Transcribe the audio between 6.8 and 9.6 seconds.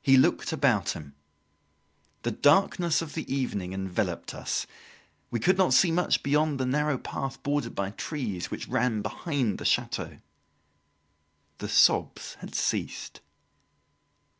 path bordered by trees, which ran behind